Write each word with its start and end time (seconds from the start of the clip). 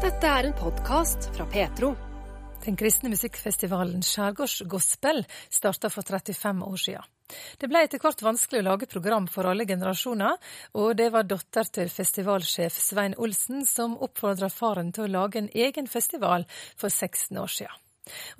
Dette 0.00 0.24
er 0.24 0.46
en 0.48 0.54
podkast 0.56 1.26
fra 1.34 1.44
Petro. 1.52 1.90
Den 2.64 2.76
kristne 2.80 3.10
musikkfestivalen 3.12 4.00
Skjærgårds 4.00 4.62
Gospel 4.72 5.20
starta 5.52 5.90
for 5.92 6.08
35 6.08 6.62
år 6.64 6.80
siden. 6.80 7.10
Det 7.60 7.68
ble 7.68 7.82
etter 7.84 8.00
hvert 8.00 8.24
vanskelig 8.24 8.62
å 8.62 8.66
lage 8.70 8.88
program 8.88 9.26
for 9.28 9.50
alle 9.50 9.66
generasjoner, 9.68 10.38
og 10.80 10.94
det 10.96 11.10
var 11.12 11.28
datter 11.28 11.68
til 11.76 11.92
festivalsjef 11.92 12.80
Svein 12.80 13.18
Olsen 13.20 13.66
som 13.68 13.98
oppfordra 14.00 14.48
faren 14.48 14.88
til 14.96 15.04
å 15.04 15.12
lage 15.18 15.42
en 15.42 15.52
egen 15.52 15.92
festival 15.98 16.48
for 16.80 16.88
16 16.88 17.36
år 17.44 17.54
siden. 17.58 17.84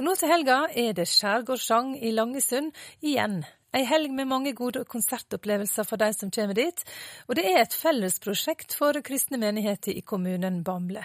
Og 0.00 0.08
nå 0.08 0.16
til 0.16 0.32
helga 0.32 0.58
er 0.72 0.96
det 0.96 1.10
skjærgårdssang 1.12 1.92
i 2.00 2.16
Langesund 2.16 2.72
igjen. 3.04 3.42
Ei 3.76 3.84
helg 3.84 4.16
med 4.16 4.32
mange 4.32 4.56
gode 4.56 4.88
konsertopplevelser 4.88 5.84
for 5.84 6.00
de 6.00 6.08
som 6.16 6.32
kommer 6.32 6.56
dit, 6.56 6.84
og 7.28 7.36
det 7.36 7.50
er 7.52 7.66
et 7.66 7.80
fellesprosjekt 7.84 8.80
for 8.80 8.96
kristne 9.04 9.44
menigheter 9.44 9.92
i 9.92 10.00
kommunen 10.00 10.64
Bamble. 10.64 11.04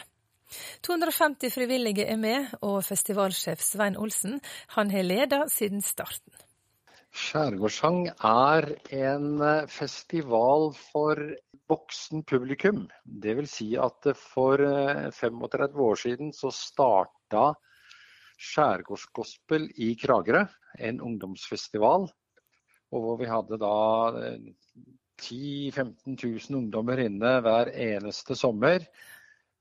250 0.85 1.53
frivillige 1.53 2.05
er 2.05 2.19
med, 2.21 2.51
og 2.61 2.83
festivalsjef 2.85 3.63
Svein 3.63 3.97
Olsen 3.97 4.39
han 4.75 4.91
har 4.93 5.05
ledet 5.07 5.45
siden 5.53 5.81
starten. 5.85 6.33
Skjærgårdssang 7.15 8.09
er 8.27 8.65
en 8.91 9.27
eh, 9.39 9.67
festival 9.71 10.73
for 10.75 11.21
voksen 11.71 12.25
publikum. 12.27 12.81
Vil 13.23 13.47
si 13.47 13.69
at 13.79 14.09
for 14.19 14.59
35 14.59 15.63
eh, 15.63 15.79
år 15.87 16.01
siden 16.01 16.33
så 16.35 16.51
starta 16.51 17.53
Skjærgårdsgospel 18.35 19.69
i 19.79 19.93
Kragerø, 20.01 20.43
en 20.79 20.99
ungdomsfestival. 21.01 22.09
Og 22.91 23.05
hvor 23.05 23.17
vi 23.21 23.31
hadde 23.31 23.63
da 23.63 23.75
10 25.23 25.71
000-15 25.71 26.19
000 26.51 26.59
ungdommer 26.59 26.99
inne 27.05 27.37
hver 27.45 27.71
eneste 27.71 28.35
sommer. 28.35 28.83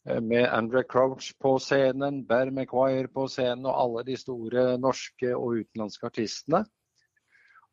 Eh, 0.05 0.21
med 0.21 0.45
Andre 0.53 0.83
Crouch 0.85 1.33
på 1.41 1.57
scenen, 1.59 2.27
Bear 2.29 2.51
McQuire 2.51 3.09
på 3.09 3.27
scenen 3.29 3.65
og 3.65 3.77
alle 3.81 4.05
de 4.05 4.16
store 4.21 4.74
norske 4.80 5.30
og 5.33 5.61
utenlandske 5.63 6.11
artistene. 6.11 6.65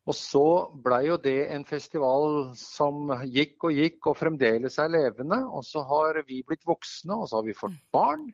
Og 0.08 0.16
så 0.18 0.46
blei 0.82 1.04
jo 1.06 1.18
det 1.22 1.52
en 1.54 1.64
festival 1.68 2.54
som 2.58 3.12
gikk 3.30 3.68
og 3.68 3.76
gikk 3.76 4.08
og 4.10 4.16
fremdeles 4.18 4.80
er 4.82 4.90
levende. 4.90 5.38
Og 5.46 5.62
så 5.68 5.84
har 5.86 6.18
vi 6.26 6.40
blitt 6.46 6.66
voksne, 6.66 7.14
og 7.14 7.28
så 7.28 7.38
har 7.38 7.46
vi 7.46 7.54
fått 7.54 7.76
barn. 7.94 8.24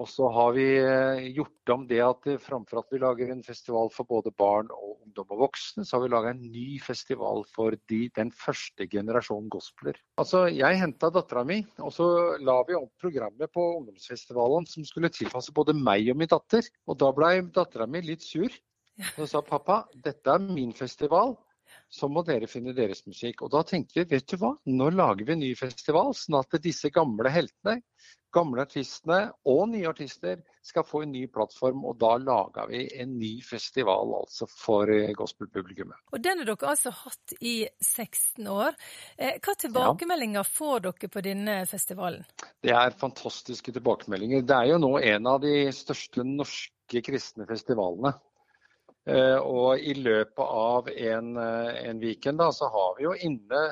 Og 0.00 0.08
så 0.08 0.28
har 0.32 0.54
vi 0.56 0.64
eh, 0.80 1.26
gjort 1.36 1.72
om 1.74 1.82
det 1.88 1.98
at 2.00 2.28
framfor 2.40 2.80
at 2.80 2.94
vi 2.94 3.00
lager 3.02 3.32
en 3.32 3.42
festival 3.44 3.90
for 3.92 4.08
både 4.08 4.32
barn 4.40 4.70
og 4.72 5.02
ungdom 5.02 5.34
og 5.36 5.42
voksne, 5.44 5.84
så 5.84 5.98
har 5.98 6.04
vi 6.06 6.12
laga 6.14 6.32
en 6.32 6.40
ny 6.54 6.78
festival 6.80 7.44
for 7.52 7.76
de, 7.92 8.00
den 8.16 8.32
første 8.32 8.86
generasjonen 8.88 9.50
gospeler. 9.52 10.00
Altså, 10.16 10.46
Jeg 10.48 10.80
henta 10.80 11.12
dattera 11.12 11.44
mi, 11.44 11.60
og 11.78 11.92
så 11.92 12.08
la 12.40 12.56
vi 12.68 12.78
opp 12.78 12.92
programmet 13.04 13.52
på 13.52 13.68
ungdomsfestivalen 13.82 14.66
som 14.70 14.88
skulle 14.88 15.12
tilpasse 15.12 15.52
både 15.52 15.76
meg 15.76 16.08
og 16.12 16.22
min 16.22 16.32
datter. 16.32 16.64
Og 16.88 16.96
da 17.02 17.12
blei 17.12 17.34
dattera 17.52 17.86
mi 17.86 18.00
litt 18.06 18.24
sur. 18.24 18.48
Hun 19.16 19.28
sa 19.28 19.40
pappa, 19.44 19.82
dette 19.92 20.28
er 20.28 20.40
min 20.52 20.72
festival 20.76 21.36
så 21.92 22.08
må 22.08 22.22
dere 22.24 22.48
finne 22.48 22.72
deres 22.76 23.04
musikk. 23.06 23.44
Og 23.44 23.52
da 23.52 23.62
tenkte 23.68 24.00
vi, 24.00 24.08
vet 24.14 24.30
du 24.30 24.38
hva, 24.40 24.54
nå 24.72 24.88
lager 24.94 25.28
vi 25.28 25.34
en 25.36 25.42
ny 25.44 25.52
festival, 25.58 26.14
sånn 26.16 26.38
at 26.40 26.56
disse 26.64 26.88
gamle 26.94 27.32
heltene, 27.32 27.82
gamle 28.32 28.64
artistene 28.64 29.26
og 29.52 29.66
nye 29.74 29.90
artister 29.90 30.40
skal 30.64 30.86
få 30.88 31.02
en 31.04 31.12
ny 31.12 31.26
plattform. 31.28 31.84
Og 31.84 31.98
da 32.00 32.14
laga 32.22 32.64
vi 32.70 32.86
en 33.02 33.12
ny 33.20 33.34
festival 33.44 34.14
altså 34.16 34.48
for 34.48 34.88
eh, 34.88 35.12
gospelpublikummet. 35.18 36.00
Og 36.16 36.24
den 36.24 36.40
har 36.40 36.48
dere 36.48 36.72
altså 36.72 36.94
hatt 37.02 37.36
i 37.44 37.54
16 37.84 38.48
år. 38.48 38.78
Eh, 39.18 39.36
hva 39.42 39.56
tilbakemeldinger 39.66 40.40
ja. 40.40 40.48
får 40.48 40.86
dere 40.88 41.12
på 41.12 41.24
denne 41.28 41.60
festivalen? 41.68 42.24
Det 42.64 42.72
er 42.72 42.96
fantastiske 43.04 43.76
tilbakemeldinger. 43.76 44.46
Det 44.48 44.58
er 44.62 44.72
jo 44.72 44.80
nå 44.80 44.94
en 45.02 45.32
av 45.34 45.42
de 45.44 45.56
største 45.76 46.24
norske 46.24 47.04
kristne 47.04 47.44
festivalene. 47.48 48.16
Eh, 49.10 49.38
og 49.38 49.82
i 49.82 49.96
løpet 49.98 50.44
av 50.46 50.88
en, 50.92 51.36
eh, 51.36 51.88
en 51.88 52.02
weekend 52.02 52.38
da, 52.38 52.52
så 52.54 52.68
har 52.70 52.94
vi 52.98 53.08
jo 53.08 53.14
inne 53.18 53.62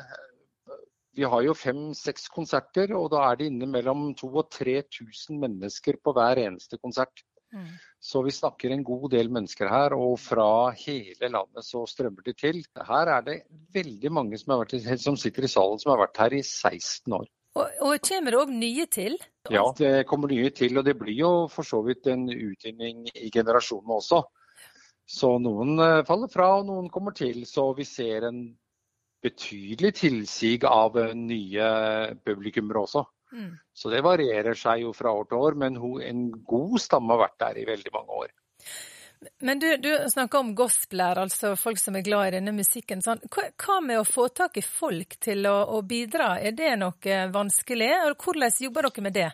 vi 1.17 1.27
har 1.27 1.43
jo 1.43 1.55
fem-seks 1.59 2.29
konserter, 2.33 2.93
og 2.97 3.11
da 3.13 3.25
er 3.29 3.39
det 3.39 3.51
inne 3.51 3.67
mellom 3.69 4.13
2000 4.15 4.39
og 4.41 4.51
3000 4.55 5.41
mennesker 5.43 5.99
på 6.03 6.15
hver 6.17 6.39
eneste 6.39 6.79
konsert. 6.79 7.25
Mm. 7.51 7.67
Så 7.99 8.23
vi 8.23 8.31
snakker 8.31 8.71
en 8.71 8.85
god 8.87 9.09
del 9.11 9.31
mennesker 9.35 9.69
her, 9.69 9.95
og 9.97 10.15
fra 10.23 10.71
hele 10.79 11.31
landet 11.35 11.67
så 11.67 11.83
strømmer 11.91 12.23
de 12.27 12.35
til. 12.39 12.63
Her 12.87 13.11
er 13.17 13.27
det 13.27 13.37
veldig 13.75 14.13
mange 14.13 14.39
som, 14.39 14.55
vært, 14.55 14.77
som 15.07 15.19
sitter 15.19 15.47
i 15.47 15.51
salen 15.51 15.83
som 15.83 15.93
har 15.95 16.05
vært 16.07 16.23
her 16.23 16.39
i 16.39 16.43
16 16.47 17.19
år. 17.19 17.27
Og, 17.59 17.67
og 17.83 17.97
kommer 18.07 18.31
det 18.31 18.39
òg 18.39 18.53
nye 18.55 18.87
til? 18.87 19.17
Ja, 19.51 19.65
det 19.77 20.07
kommer 20.07 20.31
nye 20.31 20.53
til. 20.55 20.79
Og 20.79 20.87
det 20.87 20.95
blir 21.01 21.17
jo 21.19 21.33
for 21.51 21.67
så 21.67 21.83
vidt 21.83 22.07
en 22.07 22.29
utvinning 22.31 23.09
i 23.11 23.33
generasjonene 23.35 23.99
også. 23.99 24.23
Så 25.11 25.35
noen 25.43 25.75
eh, 25.83 26.03
faller 26.07 26.31
fra, 26.31 26.53
og 26.61 26.69
noen 26.69 26.91
kommer 26.93 27.15
til. 27.17 27.43
Så 27.49 27.71
vi 27.79 27.87
ser 27.89 28.29
en 28.29 28.45
betydelig 29.25 29.95
tilsig 29.99 30.61
av 30.69 30.99
eh, 31.01 31.17
nye 31.19 31.71
publikummere 32.25 32.85
også. 32.85 33.03
Mm. 33.35 33.51
Så 33.75 33.91
det 33.91 34.05
varierer 34.07 34.59
seg 34.59 34.85
jo 34.85 34.95
fra 34.95 35.13
år 35.15 35.27
til 35.31 35.43
år, 35.43 35.59
men 35.59 35.81
en 36.07 36.23
god 36.47 36.79
stamme 36.83 37.15
har 37.15 37.25
vært 37.27 37.43
der 37.43 37.61
i 37.63 37.67
veldig 37.69 37.93
mange 37.95 38.23
år. 38.23 38.33
Men 39.45 39.61
du, 39.61 39.67
du 39.77 39.91
snakker 40.09 40.41
om 40.41 40.55
gospeler, 40.57 41.19
altså 41.21 41.53
folk 41.61 41.79
som 41.79 41.99
er 41.99 42.07
glad 42.07 42.31
i 42.31 42.37
denne 42.39 42.55
musikken. 42.57 43.03
Sånn. 43.05 43.21
Hva 43.29 43.81
med 43.85 44.01
å 44.01 44.07
få 44.09 44.31
tak 44.33 44.57
i 44.57 44.65
folk 44.65 45.19
til 45.21 45.45
å, 45.51 45.59
å 45.77 45.83
bidra, 45.87 46.37
er 46.41 46.57
det 46.57 46.73
noe 46.81 47.19
vanskelig? 47.35 47.91
Hvordan 48.15 48.63
jobber 48.65 48.89
dere 48.89 49.05
med 49.05 49.19
det? 49.19 49.31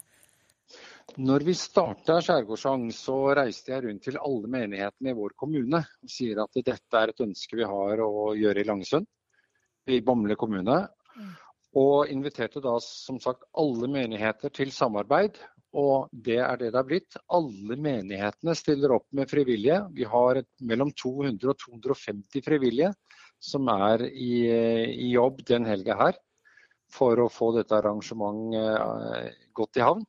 Når 1.15 1.45
vi 1.47 1.55
starta 1.55 2.19
Skjærgårdssang, 2.21 2.89
så 2.93 3.15
reiste 3.39 3.73
jeg 3.73 3.85
rundt 3.87 4.03
til 4.05 4.19
alle 4.19 4.51
menighetene 4.53 5.13
i 5.13 5.17
vår 5.17 5.37
kommune 5.39 5.81
og 5.81 6.13
sier 6.13 6.43
at 6.43 6.59
dette 6.59 6.99
er 6.99 7.13
et 7.13 7.23
ønske 7.25 7.57
vi 7.57 7.69
har 7.69 8.03
å 8.05 8.33
gjøre 8.37 8.61
i 8.61 8.67
Langesund, 8.67 9.07
i 9.87 10.01
Bamble 10.05 10.37
kommune. 10.37 10.81
Mm. 11.17 11.31
Og 11.79 12.11
inviterte 12.13 12.61
da 12.65 12.75
som 12.83 13.21
sagt 13.23 13.47
alle 13.57 13.89
menigheter 13.93 14.53
til 14.53 14.73
samarbeid. 14.75 15.39
Og 15.77 16.11
det 16.11 16.41
er 16.41 16.59
det 16.59 16.73
det 16.73 16.81
har 16.81 16.89
blitt. 16.89 17.17
Alle 17.33 17.77
menighetene 17.77 18.57
stiller 18.57 18.97
opp 18.97 19.07
med 19.17 19.31
frivillige. 19.31 19.83
Vi 19.95 20.09
har 20.09 20.43
mellom 20.69 20.91
200 20.91 21.53
og 21.53 21.59
250 21.65 22.45
frivillige 22.45 22.93
som 23.43 23.69
er 23.69 24.07
i, 24.09 24.49
i 24.49 25.13
jobb 25.13 25.43
den 25.49 25.69
helga 25.69 25.97
her 26.01 26.21
for 26.93 27.19
å 27.21 27.31
få 27.33 27.51
dette 27.57 27.77
arrangementet 27.77 29.27
eh, 29.27 29.33
godt 29.57 29.81
i 29.81 29.85
havn. 29.85 30.05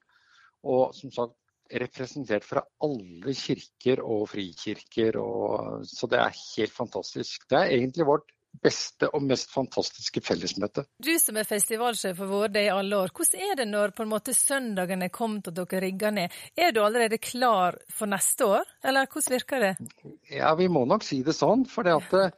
Og 0.64 0.96
som 0.96 1.14
sagt 1.14 1.38
representert 1.68 2.46
fra 2.48 2.64
alle 2.84 3.36
kirker 3.36 4.02
og 4.06 4.28
frikirker. 4.32 5.20
Og, 5.20 5.86
så 5.88 6.10
det 6.10 6.20
er 6.22 6.42
helt 6.56 6.74
fantastisk. 6.74 7.48
Det 7.50 7.60
er 7.60 7.78
egentlig 7.78 8.08
vårt 8.08 8.34
beste 8.64 9.10
og 9.14 9.22
mest 9.28 9.52
fantastiske 9.54 10.22
fellesmøte. 10.26 10.86
Du 11.04 11.12
som 11.22 11.38
er 11.38 11.46
festivalsjef 11.46 12.16
for 12.18 12.32
Vårde 12.32 12.64
i 12.64 12.72
alle 12.74 12.98
år, 12.98 13.12
hvordan 13.14 13.44
er 13.52 13.60
det 13.60 13.68
når 13.70 13.94
på 13.94 14.06
en 14.06 14.12
måte 14.12 14.34
søndagen 14.34 15.04
er 15.06 15.14
kommet 15.14 15.50
og 15.52 15.58
dere 15.60 15.84
rigger 15.84 16.16
ned? 16.16 16.40
Er 16.58 16.74
du 16.74 16.82
allerede 16.82 17.20
klar 17.22 17.78
for 17.94 18.10
neste 18.10 18.48
år, 18.48 18.72
eller 18.84 19.10
hvordan 19.12 19.36
virker 19.36 19.68
det? 19.68 19.74
Ja, 20.32 20.56
vi 20.58 20.70
må 20.72 20.88
nok 20.90 21.06
si 21.06 21.22
det 21.28 21.38
sånn. 21.38 21.68
For 21.70 21.86
det 21.86 22.00
at 22.00 22.34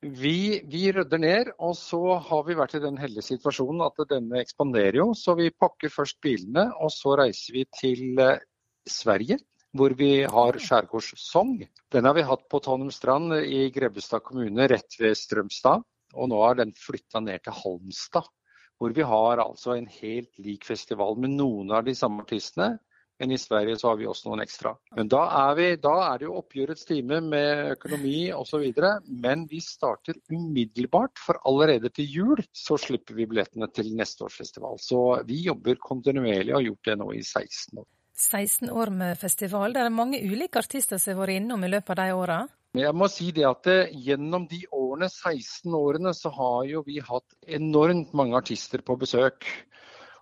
vi, 0.00 0.60
vi, 0.70 0.84
rydder 0.94 1.18
ned, 1.18 1.50
og 1.58 1.74
så 1.76 2.00
har 2.22 2.44
vi 2.46 2.56
vært 2.58 2.76
i 2.78 2.82
den 2.82 2.98
heldige 3.00 3.26
situasjonen 3.32 3.82
at 3.88 3.98
denne 4.10 4.38
ekspanderer 4.42 5.00
jo. 5.00 5.08
Så 5.18 5.34
vi 5.38 5.50
pakker 5.50 5.90
først 5.90 6.20
bilene, 6.22 6.68
og 6.78 6.92
så 6.94 7.16
reiser 7.18 7.56
vi 7.56 7.64
til 7.80 8.22
eh, 8.22 8.38
Sverige. 8.88 9.40
Hvor 9.76 9.92
vi 9.98 10.22
har 10.24 10.56
skjærgårdssong. 10.64 11.58
Den 11.92 12.06
har 12.08 12.14
vi 12.16 12.24
hatt 12.24 12.46
på 12.48 12.60
Tanumstrand 12.64 13.34
i 13.42 13.66
Grebbestad 13.74 14.24
kommune, 14.24 14.64
rett 14.70 14.96
ved 15.00 15.18
Strømstad. 15.18 15.84
Og 16.16 16.30
nå 16.30 16.38
har 16.40 16.56
den 16.56 16.72
flytta 16.72 17.20
ned 17.20 17.42
til 17.44 17.58
Halmstad. 17.58 18.30
Hvor 18.78 18.94
vi 18.96 19.04
har 19.04 19.42
altså 19.42 19.74
en 19.74 19.90
helt 19.98 20.40
lik 20.40 20.64
festival 20.64 21.18
med 21.20 21.34
noen 21.36 21.74
av 21.74 21.84
de 21.84 21.92
samme 21.98 22.22
artistene, 22.24 22.78
men 23.18 23.32
i 23.34 23.38
Sverige 23.38 23.76
så 23.78 23.90
har 23.90 23.98
vi 23.98 24.06
også 24.06 24.28
noen 24.28 24.42
ekstra. 24.44 24.74
Men 24.96 25.10
da 25.10 25.24
er, 25.40 25.54
vi, 25.58 25.68
da 25.82 25.94
er 26.06 26.20
det 26.20 26.28
jo 26.28 26.36
oppgjørets 26.38 26.86
time 26.88 27.20
med 27.24 27.74
økonomi 27.74 28.28
osv. 28.34 28.66
Men 29.08 29.44
vi 29.50 29.60
starter 29.64 30.18
umiddelbart, 30.30 31.18
for 31.18 31.40
allerede 31.48 31.90
til 31.94 32.10
jul 32.14 32.42
så 32.54 32.78
slipper 32.78 33.18
vi 33.18 33.26
billettene 33.30 33.70
til 33.74 33.90
neste 33.98 34.26
års 34.28 34.38
festival. 34.38 34.78
Så 34.82 35.00
vi 35.28 35.42
jobber 35.48 35.80
kontinuerlig 35.82 36.54
og 36.54 36.60
har 36.60 36.68
gjort 36.70 36.90
det 36.92 36.98
nå 37.02 37.12
i 37.18 37.22
16 37.24 37.82
år. 37.82 37.88
16 38.18 38.70
år 38.74 38.90
med 38.90 39.18
festival. 39.18 39.74
Det 39.74 39.82
er 39.82 39.94
mange 39.94 40.18
ulike 40.22 40.58
artister 40.58 40.98
som 40.98 41.14
har 41.14 41.26
vært 41.26 41.38
innom 41.38 41.62
i 41.62 41.70
løpet 41.70 41.94
av 41.94 42.00
de 42.00 42.16
åra? 42.18 42.38
Jeg 42.76 42.94
må 42.94 43.06
si 43.08 43.30
det 43.32 43.46
at 43.48 43.66
eh, 43.70 43.94
Gjennom 44.08 44.44
de 44.50 44.60
årene, 44.74 45.08
16 45.08 45.74
årene 45.74 46.12
så 46.14 46.30
har 46.34 46.66
jo 46.68 46.82
vi 46.86 46.98
hatt 47.00 47.36
enormt 47.58 48.12
mange 48.18 48.36
artister 48.36 48.82
på 48.84 48.98
besøk. 49.00 49.46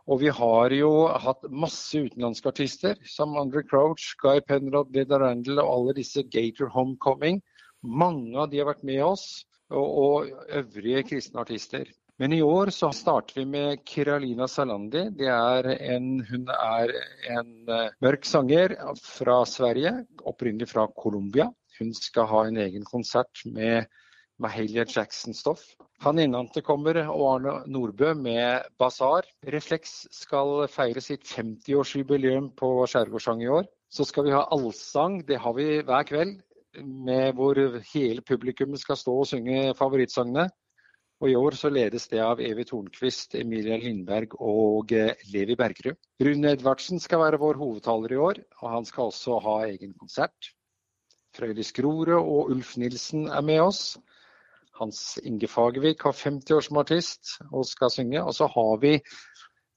Og 0.06 0.20
vi 0.22 0.30
har 0.30 0.70
jo 0.70 0.90
hatt 1.18 1.48
masse 1.50 1.98
utenlandske 2.06 2.52
artister, 2.52 2.94
som 3.10 3.34
Andre 3.40 3.64
Crouch, 3.66 4.12
Guy 4.22 4.38
Penrod, 4.46 4.92
Leda 4.94 5.18
Randall 5.18 5.58
og 5.64 5.70
alle 5.72 5.96
disse 5.98 6.22
Gator 6.30 6.70
Homecoming. 6.70 7.40
Mange 7.82 8.38
av 8.38 8.52
de 8.52 8.60
har 8.62 8.68
vært 8.70 8.86
med 8.86 9.02
oss, 9.02 9.26
og, 9.74 9.86
og 9.86 10.50
øvrige 10.60 11.02
kristne 11.10 11.42
artister. 11.42 11.90
Men 12.22 12.32
i 12.32 12.40
år 12.40 12.70
så 12.72 12.88
starter 12.96 13.42
vi 13.42 13.44
med 13.50 13.82
Kiralina 13.84 14.46
Salandi. 14.48 15.02
Er 15.26 15.66
en, 15.74 16.06
hun 16.30 16.46
er 16.54 16.94
en 17.34 17.50
uh, 17.68 17.90
mørk 18.00 18.24
sanger 18.24 18.72
fra 19.02 19.42
Sverige, 19.44 19.92
opprinnelig 20.24 20.70
fra 20.70 20.86
Colombia. 20.96 21.50
Hun 21.80 21.92
skal 21.98 22.30
ha 22.30 22.46
en 22.46 22.62
egen 22.62 22.86
konsert 22.88 23.42
med 23.44 23.90
Mahalia 24.40 24.86
Jackson-stoff. 24.88 25.66
Han 26.04 26.20
innantekommer 26.20 26.98
og 27.06 27.22
Arne 27.30 27.54
Nordbø 27.72 28.12
med 28.18 28.66
Basar. 28.78 29.24
Refleks 29.48 29.94
skal 30.12 30.66
feire 30.68 31.00
sitt 31.00 31.24
50-årsjubileum 31.30 32.50
på 32.58 32.68
Skjærgårdssang 32.90 33.40
i 33.46 33.48
år. 33.48 33.64
Så 33.88 34.04
skal 34.04 34.26
vi 34.26 34.34
ha 34.34 34.44
allsang, 34.52 35.22
det 35.26 35.40
har 35.40 35.56
vi 35.56 35.80
hver 35.86 36.04
kveld. 36.08 36.36
Hvor 37.38 37.56
hele 37.94 38.20
publikummet 38.20 38.82
skal 38.82 38.98
stå 39.00 39.14
og 39.22 39.28
synge 39.30 39.72
favorittsangene. 39.78 40.50
Og 41.24 41.30
I 41.32 41.36
år 41.40 41.56
så 41.56 41.70
ledes 41.72 42.04
det 42.12 42.20
av 42.20 42.42
Evy 42.44 42.66
Tornquist, 42.68 43.38
Emilia 43.40 43.78
Lindberg 43.80 44.34
og 44.36 44.92
eh, 44.92 45.14
Levi 45.32 45.56
Bergerud. 45.56 45.96
Rune 46.20 46.50
Edvardsen 46.52 47.00
skal 47.00 47.22
være 47.22 47.40
vår 47.40 47.56
hovedtaler 47.56 48.12
i 48.12 48.18
år, 48.20 48.42
og 48.60 48.74
han 48.74 48.84
skal 48.84 49.08
også 49.08 49.38
ha 49.46 49.54
egen 49.70 49.94
konsert. 49.96 50.50
Frøydis 51.36 51.72
Grorud 51.76 52.12
og 52.18 52.52
Ulf 52.52 52.74
Nilsen 52.76 53.30
er 53.32 53.40
med 53.48 53.62
oss. 53.64 53.96
Hans 54.78 55.18
Inge 55.24 55.48
Fagervik 55.48 56.04
har 56.06 56.16
50 56.16 56.56
år 56.56 56.66
som 56.66 56.80
artist 56.82 57.36
og 57.50 57.66
skal 57.68 57.92
synge. 57.92 58.22
Og 58.22 58.34
så 58.34 58.48
har 58.52 58.80
vi 58.82 58.96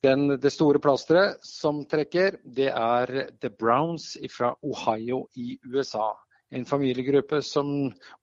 den, 0.04 0.40
det 0.40 0.52
store 0.56 0.80
plasteret 0.80 1.40
som 1.46 1.84
trekker. 1.90 2.40
Det 2.44 2.72
er 2.72 3.30
The 3.42 3.50
Browns 3.50 4.16
fra 4.36 4.56
Ohio 4.64 5.26
i 5.36 5.58
USA 5.66 6.12
en 6.52 6.66
familiegruppe 6.66 7.42
som 7.46 7.70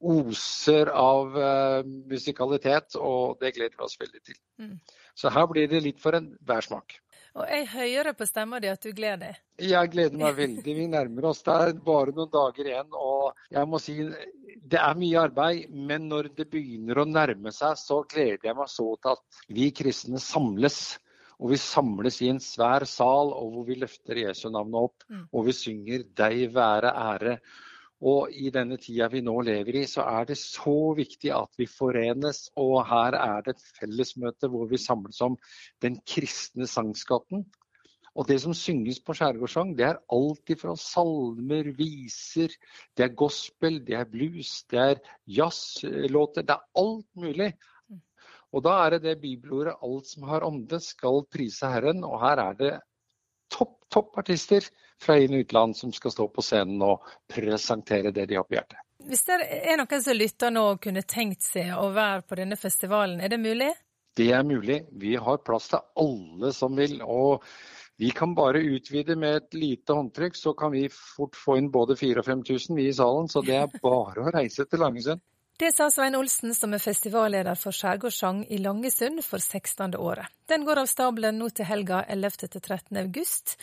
oser 0.02 0.90
av 0.90 1.36
uh, 1.38 1.86
musikalitet, 2.10 2.96
og 2.98 3.38
det 3.42 3.54
gleder 3.54 3.76
vi 3.76 3.86
oss 3.86 3.98
veldig 4.00 4.22
til. 4.26 4.38
Mm. 4.62 4.78
Så 5.16 5.30
her 5.32 5.46
blir 5.50 5.70
det 5.70 5.84
litt 5.84 6.02
for 6.02 6.18
en 6.18 6.32
værsmak. 6.46 6.98
Og 7.36 7.50
jeg 7.52 7.66
hører 7.68 8.14
på 8.16 8.24
stemma 8.24 8.58
di 8.62 8.68
at 8.70 8.80
du 8.80 8.94
gleder 8.96 9.20
deg? 9.20 9.40
Jeg 9.68 9.90
gleder 9.92 10.20
meg 10.20 10.36
veldig. 10.38 10.74
Vi 10.78 10.86
nærmer 10.88 11.28
oss. 11.30 11.42
Det 11.44 11.52
er 11.52 11.74
bare 11.84 12.14
noen 12.16 12.32
dager 12.32 12.70
igjen. 12.70 12.94
Og 12.96 13.48
jeg 13.52 13.68
må 13.68 13.80
si 13.82 13.96
det 14.66 14.78
er 14.80 14.96
mye 14.98 15.24
arbeid, 15.28 15.74
men 15.90 16.08
når 16.10 16.30
det 16.38 16.48
begynner 16.50 17.02
å 17.02 17.08
nærme 17.08 17.52
seg, 17.54 17.76
så 17.78 18.00
gleder 18.08 18.48
jeg 18.48 18.56
meg 18.56 18.70
så 18.72 18.88
til 18.96 19.12
at 19.12 19.42
vi 19.58 19.68
kristne 19.76 20.22
samles. 20.22 20.80
Og 21.36 21.52
vi 21.52 21.60
samles 21.60 22.22
i 22.24 22.30
en 22.32 22.40
svær 22.40 22.86
sal, 22.88 23.34
og 23.36 23.52
hvor 23.52 23.68
vi 23.68 23.76
løfter 23.82 24.22
Jesu 24.22 24.48
navnet 24.48 24.88
opp. 24.88 25.04
Mm. 25.12 25.26
Og 25.36 25.48
vi 25.50 25.56
synger 25.60 26.06
'Deg 26.08 26.54
være 26.56 26.96
ære'. 26.96 27.38
Og 28.04 28.32
i 28.32 28.50
denne 28.52 28.76
tida 28.76 29.08
vi 29.08 29.22
nå 29.24 29.34
lever 29.46 29.80
i, 29.80 29.84
så 29.88 30.04
er 30.04 30.26
det 30.28 30.36
så 30.36 30.92
viktig 30.96 31.30
at 31.32 31.52
vi 31.56 31.68
forenes. 31.70 32.50
Og 32.60 32.82
her 32.88 33.16
er 33.16 33.44
det 33.46 33.56
et 33.56 33.68
fellesmøte 33.78 34.50
hvor 34.52 34.68
vi 34.68 34.80
samles 34.80 35.20
om 35.24 35.38
den 35.84 35.96
kristne 36.04 36.68
sangskatten. 36.68 37.46
Og 38.16 38.28
det 38.28 38.38
som 38.40 38.54
synges 38.56 39.00
på 39.04 39.12
skjærgårdssang, 39.16 39.74
det 39.76 39.84
er 39.90 39.98
alt 40.12 40.52
ifra 40.52 40.72
salmer, 40.80 41.68
viser, 41.76 42.52
det 42.96 43.04
er 43.04 43.16
gospel, 43.16 43.82
det 43.84 43.96
er 43.98 44.08
blues, 44.08 44.62
det 44.72 44.80
er 44.80 45.02
jazzlåter. 45.38 46.46
Det 46.48 46.56
er 46.56 46.64
alt 46.80 47.08
mulig. 47.16 47.50
Og 48.56 48.64
da 48.64 48.76
er 48.84 48.96
det 48.96 49.02
det 49.04 49.20
bibelordet 49.20 49.76
'alt 49.84 50.06
som 50.08 50.22
har 50.30 50.44
ånde, 50.44 50.80
skal 50.80 51.26
prise 51.32 51.68
Herren'. 51.68 52.04
Og 52.04 52.20
her 52.20 52.40
er 52.40 52.52
det 52.60 52.72
topp, 53.52 53.78
topp 53.92 54.18
artister 54.22 54.66
fra 55.02 55.18
inn- 55.20 55.36
og 55.36 55.46
utland 55.46 55.76
som 55.76 55.92
skal 55.92 56.14
stå 56.14 56.28
på 56.32 56.44
scenen 56.44 56.82
og 56.82 57.06
presentere 57.30 58.12
det 58.14 58.28
de 58.30 58.38
har 58.38 58.46
på 58.48 58.56
hjertet. 58.58 58.82
Hvis 59.06 59.26
det 59.28 59.40
er 59.44 59.76
noen 59.78 60.02
som 60.02 60.16
lytter 60.16 60.52
nå 60.54 60.62
og 60.72 60.82
kunne 60.82 61.04
tenkt 61.06 61.44
seg 61.44 61.74
å 61.76 61.90
være 61.94 62.24
på 62.26 62.38
denne 62.40 62.56
festivalen, 62.58 63.20
er 63.20 63.30
det 63.30 63.38
mulig? 63.42 63.70
Det 64.16 64.30
er 64.32 64.46
mulig. 64.48 64.80
Vi 64.96 65.12
har 65.20 65.42
plass 65.44 65.68
til 65.68 65.84
alle 66.00 66.52
som 66.56 66.76
vil. 66.76 67.02
og 67.02 67.44
vi 67.96 68.10
kan 68.10 68.34
bare 68.34 68.60
utvide 68.60 69.16
med 69.16 69.36
et 69.36 69.54
lite 69.54 69.94
håndtrykk, 69.96 70.36
så 70.36 70.52
kan 70.52 70.72
vi 70.72 70.88
fort 70.92 71.36
få 71.36 71.56
inn 71.56 71.70
både 71.72 71.96
4000 71.96 72.18
og 72.20 72.26
5000 72.26 72.76
vi 72.76 72.88
i 72.88 72.96
salen. 72.96 73.28
Så 73.28 73.40
det 73.44 73.56
er 73.56 73.78
bare 73.82 74.20
å 74.20 74.32
reise 74.34 74.66
til 74.68 74.82
Langesund. 74.84 75.22
Det 75.58 75.72
sa 75.72 75.90
Svein 75.90 76.14
Olsen, 76.14 76.54
som 76.54 76.74
er 76.76 76.82
festivalleder 76.84 77.56
for 77.56 77.72
Skjærgårdssang 77.72 78.42
i 78.52 78.58
Langesund 78.60 79.22
for 79.24 79.40
16. 79.40 79.94
året. 79.96 80.28
Den 80.48 80.66
går 80.68 80.82
av 80.82 80.88
stabelen 80.90 81.38
nå 81.40 81.48
til 81.48 81.64
helga 81.64 82.02
11. 82.12 82.50
til 82.52 82.60
13. 82.60 82.98
august. 83.00 83.54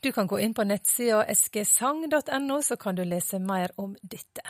Du 0.00 0.08
kan 0.16 0.26
gå 0.26 0.38
inn 0.40 0.54
på 0.56 0.64
nettsida 0.64 1.26
skesang.no, 1.36 2.62
så 2.62 2.80
kan 2.80 2.96
du 2.96 3.04
lese 3.04 3.36
mer 3.38 3.74
om 3.76 3.92
dette. 4.00 4.48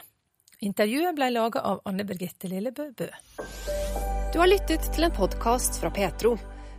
Intervjuet 0.62 1.18
ble 1.18 1.32
laga 1.34 1.64
av 1.72 1.82
Anne 1.90 2.06
Birgitte 2.06 2.46
Lillebø 2.54 2.92
Bø. 2.94 3.10
Du 4.32 4.38
har 4.38 4.46
lyttet 4.46 4.86
til 4.94 5.10
en 5.10 5.18
podkast 5.18 5.82
fra 5.82 5.90
Petro. 5.90 6.36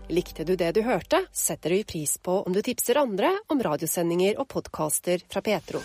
Likte 0.08 0.48
du 0.48 0.56
det 0.56 0.72
du 0.80 0.86
hørte, 0.88 1.26
setter 1.36 1.76
vi 1.76 1.84
pris 1.84 2.16
på 2.18 2.46
om 2.48 2.56
du 2.56 2.64
tipser 2.64 3.04
andre 3.04 3.36
om 3.52 3.60
radiosendinger 3.60 4.40
og 4.40 4.48
podkaster 4.56 5.28
fra 5.28 5.44
Petro. 5.44 5.84